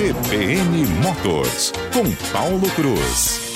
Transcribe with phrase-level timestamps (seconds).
[0.00, 3.52] CBN Motors, com Paulo Cruz.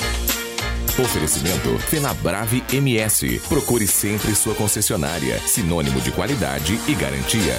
[1.02, 3.40] Oferecimento Fenabrave MS.
[3.48, 5.38] Procure sempre sua concessionária.
[5.38, 7.54] Sinônimo de qualidade e garantia.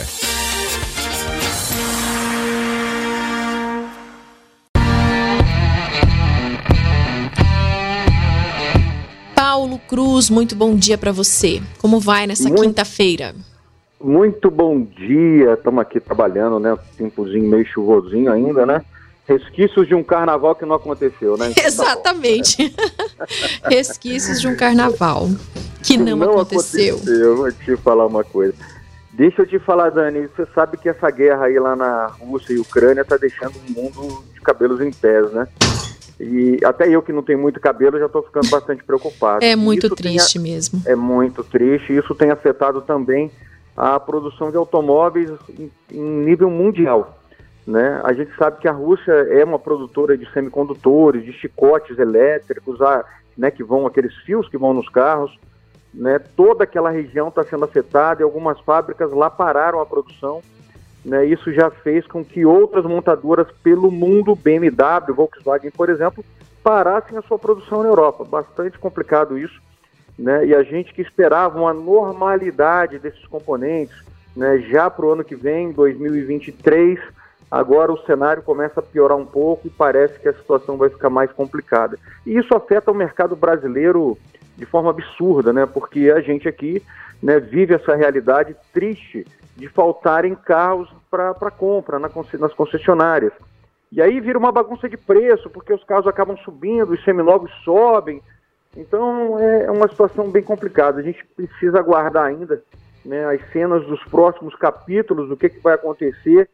[9.34, 11.60] Paulo Cruz, muito bom dia para você.
[11.80, 13.34] Como vai nessa quinta-feira?
[14.10, 16.78] Muito bom dia, estamos aqui trabalhando, né?
[16.96, 18.84] Tempozinho meio chuvosinho ainda, né?
[19.28, 21.50] Resquícios de um carnaval que não aconteceu, né?
[21.50, 21.66] Então, tá bom.
[21.66, 22.76] Exatamente.
[23.68, 25.28] Resquícios de um carnaval
[25.82, 26.98] que não, aconteceu.
[26.98, 27.36] aconteceu.
[27.36, 28.54] Vou te falar uma coisa.
[29.12, 32.60] Deixa eu te falar, Dani, você sabe que essa guerra aí lá na Rússia e
[32.60, 35.48] Ucrânia tá deixando o mundo de cabelos em pés, né?
[36.20, 39.44] E até eu que não tenho muito cabelo já tô ficando bastante preocupado.
[39.44, 40.84] É muito Isso tem a- triste mesmo.
[40.86, 41.92] é muito triste.
[41.98, 43.32] Isso tem afetado também
[43.76, 47.18] a produção de automóveis em, nível mundial.
[47.68, 48.00] Né?
[48.04, 53.04] A gente sabe que a Rússia é uma produtora de semicondutores, de chicotes elétricos, a-
[53.38, 55.38] né, que vão aqueles fios que vão nos carros.
[55.94, 56.20] Né?
[56.20, 60.42] Toda aquela região está sendo afetada e algumas fábricas lá pararam a produção.
[61.04, 61.26] Né?
[61.26, 66.24] Isso já fez com que outras montadoras pelo mundo, BMW, Volkswagen, por exemplo,
[66.64, 68.24] parassem a sua produção na Europa.
[68.24, 69.65] Bastante complicado isso
[70.18, 70.46] né?
[70.46, 73.96] E a gente que esperava uma normalidade desses componentes,
[74.36, 74.60] né?
[74.70, 77.00] Já para o ano que vem, 2023,
[77.50, 81.10] agora o cenário começa a piorar um pouco e parece que a situação vai ficar
[81.10, 81.98] mais complicada.
[82.26, 84.18] E isso afeta o mercado brasileiro
[84.58, 85.66] de forma absurda, né?
[85.66, 86.82] Porque a gente aqui,
[87.22, 93.32] né, vive essa realidade triste de faltarem carros para compra na nas concessionárias.
[93.92, 98.22] E aí vira uma bagunça de preço, porque os carros acabam subindo, os seminovos sobem,
[98.76, 101.00] então é uma situação bem complicada.
[101.00, 102.62] A gente precisa aguardar ainda
[103.04, 106.50] né, as cenas dos próximos capítulos, do que, que vai acontecer,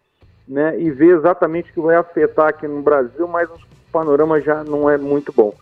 [0.48, 3.58] né, e ver exatamente o que vai afetar aqui no Brasil, mas o
[3.92, 5.54] panorama já não é muito bom.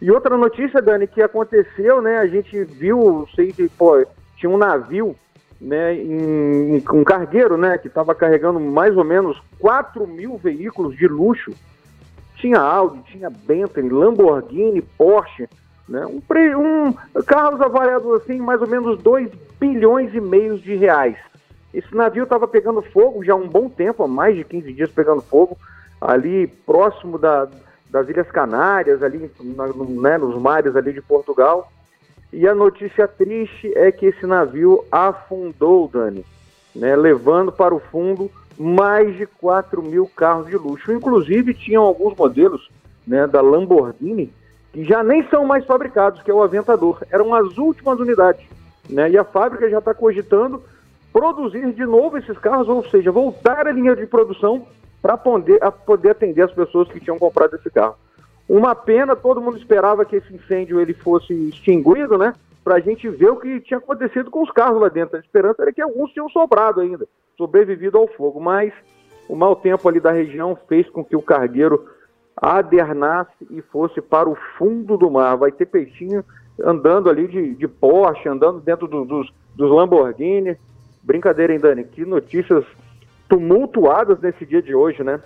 [0.00, 2.18] E outra notícia, Dani, que aconteceu, né?
[2.18, 5.16] A gente viu, sei que pô, tinha um navio,
[5.60, 11.08] né, em- um cargueiro, né, que estava carregando mais ou menos 4 mil veículos de
[11.08, 11.52] luxo.
[12.36, 15.48] Tinha Audi, tinha Bentley, Lamborghini, Porsche,
[15.88, 16.04] né?
[16.06, 16.20] Um,
[16.58, 21.16] um carros avaliados assim, mais ou menos 2 bilhões e meio de reais.
[21.72, 24.90] Esse navio estava pegando fogo já há um bom tempo, há mais de 15 dias
[24.90, 25.56] pegando fogo,
[26.00, 27.48] ali próximo da-
[27.90, 31.70] das Ilhas Canárias, ali na- né, nos mares ali de Portugal.
[32.32, 36.24] E a notícia triste é que esse navio afundou, Dani,
[36.74, 40.92] né, levando para o fundo mais de 4 mil carros de luxo.
[40.92, 42.70] Inclusive, tinham alguns modelos
[43.06, 44.30] né, da Lamborghini
[44.84, 47.02] já nem são mais fabricados, que é o Aventador.
[47.10, 48.44] Eram as últimas unidades.
[48.88, 50.62] Né, e a fábrica já está cogitando
[51.12, 54.66] produzir de novo esses carros, ou seja, voltar à linha de produção
[55.02, 57.96] para poder, poder atender as pessoas que tinham comprado esse carro.
[58.48, 62.34] Uma pena, todo mundo esperava que esse incêndio ele fosse extinguido, né?
[62.64, 65.16] Para a gente ver o que tinha acontecido com os carros lá dentro.
[65.16, 67.06] A esperança era que alguns tinham sobrado ainda,
[67.36, 68.40] sobrevivido ao fogo.
[68.40, 68.72] Mas
[69.28, 71.86] o mau tempo ali da região fez com que o cargueiro
[72.40, 75.36] adernasse e fosse para o fundo do mar.
[75.36, 76.24] Vai ter peixinho
[76.64, 80.56] andando ali de, de Porsche, andando dentro do- dos, dos Lamborghini.
[81.02, 81.84] Brincadeira, hein, Dani?
[81.84, 82.64] Que notícias
[83.28, 85.20] tumultuadas nesse dia de hoje, né?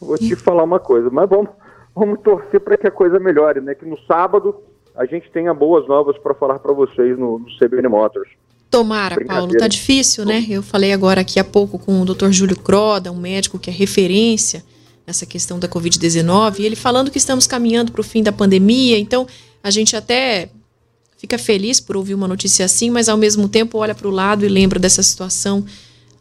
[0.00, 1.48] Vou te falar uma coisa, mas vamos,
[1.94, 3.74] vamos torcer para que a coisa melhore, né?
[3.74, 4.54] Que no sábado
[4.94, 8.28] a gente tenha boas novas para falar para vocês no, no CBN Motors.
[8.70, 9.16] Tomara.
[9.24, 10.44] Paulo, tá difícil, né?
[10.48, 12.30] Eu falei agora aqui há pouco com o Dr.
[12.30, 14.62] Júlio Croda, um médico que é referência
[15.06, 18.98] nessa questão da Covid-19, e ele falando que estamos caminhando para o fim da pandemia,
[18.98, 19.26] então
[19.62, 20.48] a gente até
[21.16, 24.44] fica feliz por ouvir uma notícia assim, mas ao mesmo tempo olha para o lado
[24.44, 25.64] e lembra dessa situação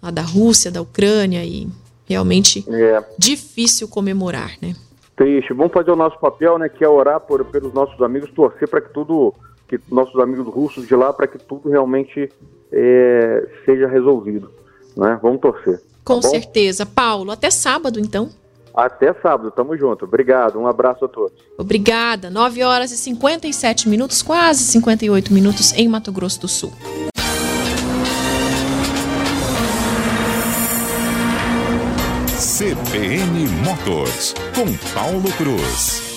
[0.01, 1.68] lá da Rússia, da Ucrânia, e
[2.06, 4.75] realmente É, difícil comemorar, né?
[5.16, 5.53] triste.
[5.53, 6.69] Vamos fazer o nosso papel, né?
[6.69, 9.34] Que é orar por, pelos nossos amigos, torcer para que tudo,
[9.68, 12.29] que nossos amigos russos de lá, para que tudo realmente
[12.72, 14.51] é, seja resolvido,
[14.95, 15.18] né?
[15.21, 15.81] Vamos torcer.
[16.04, 16.30] Com bom?
[16.30, 16.86] certeza.
[16.86, 18.30] Paulo, até sábado então.
[18.75, 20.06] Até sábado, tamo junto.
[20.06, 21.31] Obrigado, um abraço a todos.
[21.57, 22.30] Obrigada.
[22.30, 26.74] 9 horas e 57 minutos, quase 58 minutos em Mato Grosso do Sul.
[32.57, 36.16] CBN Motors, com Paulo Cruz.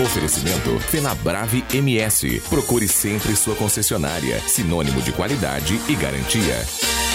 [0.00, 2.40] Oferecimento Fenabrave MS.
[2.48, 4.38] Procure sempre sua concessionária.
[4.40, 7.07] Sinônimo de qualidade e garantia.